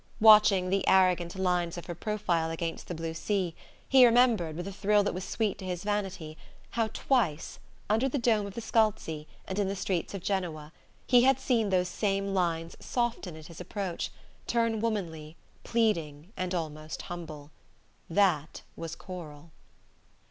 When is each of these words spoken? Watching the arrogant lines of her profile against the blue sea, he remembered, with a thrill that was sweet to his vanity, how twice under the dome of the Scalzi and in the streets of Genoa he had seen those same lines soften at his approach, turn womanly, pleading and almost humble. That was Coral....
Watching 0.19 0.71
the 0.71 0.87
arrogant 0.87 1.35
lines 1.37 1.77
of 1.77 1.85
her 1.85 1.93
profile 1.93 2.49
against 2.49 2.87
the 2.87 2.95
blue 2.95 3.13
sea, 3.13 3.53
he 3.87 4.03
remembered, 4.03 4.55
with 4.55 4.67
a 4.67 4.71
thrill 4.73 5.03
that 5.03 5.13
was 5.13 5.23
sweet 5.23 5.59
to 5.59 5.65
his 5.65 5.83
vanity, 5.83 6.39
how 6.71 6.87
twice 6.87 7.59
under 7.87 8.09
the 8.09 8.17
dome 8.17 8.47
of 8.47 8.55
the 8.55 8.61
Scalzi 8.61 9.27
and 9.47 9.59
in 9.59 9.67
the 9.67 9.75
streets 9.75 10.15
of 10.15 10.23
Genoa 10.23 10.73
he 11.05 11.21
had 11.21 11.39
seen 11.39 11.69
those 11.69 11.87
same 11.87 12.33
lines 12.33 12.75
soften 12.79 13.35
at 13.37 13.45
his 13.45 13.61
approach, 13.61 14.09
turn 14.47 14.79
womanly, 14.79 15.35
pleading 15.63 16.33
and 16.35 16.55
almost 16.55 17.03
humble. 17.03 17.51
That 18.09 18.63
was 18.75 18.95
Coral.... 18.95 19.51